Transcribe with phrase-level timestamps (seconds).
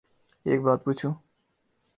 [0.47, 1.13] ایک بات پو چوں